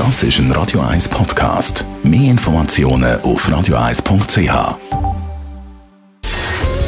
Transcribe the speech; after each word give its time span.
Das 0.00 0.22
ist 0.22 0.38
ein 0.38 0.50
Radio 0.52 0.80
1 0.80 1.10
Podcast. 1.10 1.84
Mehr 2.02 2.30
Informationen 2.30 3.20
auf 3.20 3.46
radio1.ch. 3.46 4.78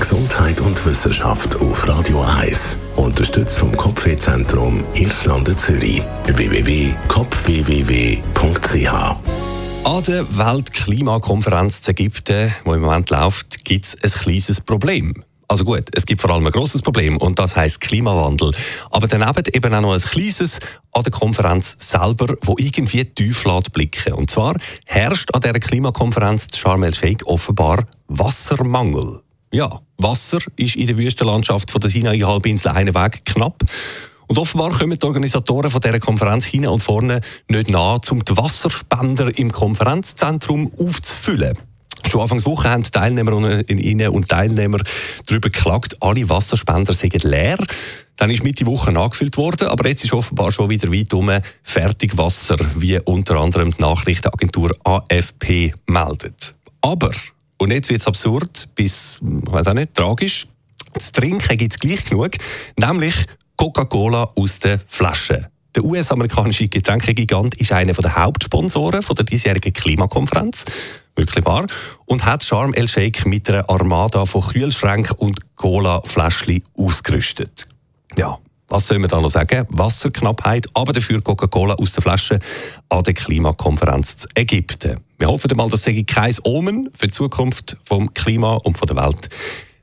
Gesundheit 0.00 0.58
und 0.62 0.86
Wissenschaft 0.86 1.54
auf 1.56 1.86
Radio 1.86 2.22
1. 2.22 2.78
Unterstützt 2.96 3.58
vom 3.58 3.76
Kopfwehzentrum 3.76 4.82
Irlande 4.94 5.54
Zürich. 5.54 6.02
www.kopfwww.ch 6.24 8.88
An 9.84 10.02
der 10.04 10.38
Weltklimakonferenz 10.38 11.82
zu 11.82 11.90
Ägypten, 11.90 12.54
die 12.64 12.70
im 12.70 12.80
Moment 12.80 13.10
läuft, 13.10 13.66
gibt 13.66 13.84
es 13.84 14.02
ein 14.02 14.10
kleines 14.22 14.62
Problem. 14.62 15.22
Also 15.48 15.64
gut, 15.64 15.84
es 15.94 16.06
gibt 16.06 16.20
vor 16.20 16.30
allem 16.30 16.46
ein 16.46 16.52
großes 16.52 16.82
Problem 16.82 17.16
und 17.18 17.38
das 17.38 17.54
heißt 17.54 17.80
Klimawandel. 17.80 18.52
Aber 18.90 19.06
daneben 19.06 19.44
eben 19.52 19.74
auch 19.74 19.80
noch 19.80 19.92
ein 19.92 20.00
kleines 20.00 20.58
an 20.92 21.02
der 21.02 21.12
Konferenz 21.12 21.76
selber, 21.78 22.34
wo 22.42 22.56
irgendwie 22.58 23.04
tief 23.04 23.44
blicken. 23.72 24.14
Und 24.14 24.30
zwar 24.30 24.56
herrscht 24.86 25.34
an 25.34 25.42
dieser 25.42 25.60
Klimakonferenz 25.60 26.56
Sharm 26.56 26.82
el-Sheikh 26.82 27.24
offenbar 27.26 27.84
Wassermangel. 28.08 29.20
Ja, 29.52 29.68
Wasser 29.98 30.38
ist 30.56 30.76
in 30.76 30.86
der 30.86 30.98
Wüstenlandschaft 30.98 31.70
von 31.70 31.80
der 31.80 31.90
Sinai-Halbinsel 31.90 32.72
einen 32.72 32.94
Weg 32.94 33.24
knapp. 33.24 33.62
Und 34.26 34.38
offenbar 34.38 34.70
kommen 34.70 34.98
die 34.98 35.06
Organisatoren 35.06 35.70
von 35.70 35.80
dieser 35.80 36.00
Konferenz 36.00 36.44
hin 36.46 36.66
und 36.66 36.82
vorne 36.82 37.20
nicht 37.48 37.70
nach, 37.70 38.00
um 38.10 38.24
die 38.24 38.36
Wasserspender 38.36 39.36
im 39.38 39.52
Konferenzzentrum 39.52 40.72
aufzufüllen. 40.78 41.58
Schon 42.08 42.20
Anfangs 42.20 42.46
Woche 42.46 42.70
haben 42.70 42.82
Teilnehmerinnen 42.82 44.08
und 44.08 44.28
Teilnehmer 44.28 44.78
darüber 45.26 45.50
geklagt, 45.50 45.96
alle 46.00 46.28
Wasserspender 46.28 46.92
seien 46.92 47.10
leer. 47.22 47.58
Dann 48.16 48.30
ist 48.30 48.44
Mitte 48.44 48.66
Woche 48.66 48.92
nachgefüllt 48.92 49.36
worden, 49.36 49.68
aber 49.68 49.88
jetzt 49.88 50.04
ist 50.04 50.12
offenbar 50.12 50.52
schon 50.52 50.70
wieder 50.70 50.92
weit 50.92 51.12
um 51.14 51.30
Fertigwasser, 51.62 52.56
wie 52.76 52.98
unter 53.00 53.36
anderem 53.36 53.72
die 53.72 53.82
Nachrichtenagentur 53.82 54.76
AFP 54.84 55.74
meldet. 55.86 56.54
Aber, 56.80 57.10
und 57.58 57.72
jetzt 57.72 57.90
wird 57.90 58.02
es 58.02 58.06
absurd, 58.06 58.68
bis, 58.74 59.18
weiß 59.20 59.66
auch 59.68 59.74
nicht, 59.74 59.94
tragisch, 59.94 60.46
zu 60.96 61.12
trinken 61.12 61.56
gibt 61.56 61.72
es 61.72 61.78
gleich 61.78 62.04
genug, 62.04 62.36
nämlich 62.78 63.26
Coca-Cola 63.56 64.30
aus 64.36 64.60
der 64.60 64.80
Flasche. 64.86 65.50
Der 65.74 65.84
US-amerikanische 65.84 66.68
Getränkegigant 66.68 67.56
ist 67.56 67.72
einer 67.72 67.92
der 67.92 68.14
Hauptsponsoren 68.14 69.00
der 69.00 69.24
diesjährigen 69.24 69.72
Klimakonferenz 69.72 70.64
wirklich 71.16 71.44
wahr, 71.44 71.66
und 72.06 72.24
hat 72.24 72.44
Sharm 72.44 72.74
el-Sheikh 72.74 73.28
mit 73.28 73.48
einer 73.48 73.68
Armada 73.68 74.24
von 74.24 74.42
Kühlschränken 74.42 75.16
und 75.18 75.56
Cola-Fläschchen 75.56 76.62
ausgerüstet. 76.76 77.68
Ja, 78.16 78.38
was 78.68 78.86
soll 78.86 78.98
man 78.98 79.10
da 79.10 79.20
noch 79.20 79.30
sagen? 79.30 79.66
Wasserknappheit, 79.68 80.66
aber 80.74 80.92
dafür 80.92 81.20
Coca-Cola 81.20 81.74
aus 81.74 81.92
der 81.92 82.02
Flasche 82.02 82.38
an 82.88 83.02
der 83.04 83.14
Klimakonferenz 83.14 84.16
zu 84.16 84.28
Ägypten. 84.34 85.00
Wir 85.18 85.28
hoffen 85.28 85.56
mal, 85.56 85.68
das 85.68 85.82
sei 85.82 86.02
kein 86.06 86.34
Omen 86.42 86.90
für 86.96 87.06
die 87.06 87.12
Zukunft 87.12 87.76
vom 87.84 88.12
Klima 88.14 88.54
und 88.54 88.76
von 88.76 88.88
der 88.88 88.96
Welt. 88.96 89.28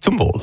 Zum 0.00 0.18
Wohl. 0.18 0.42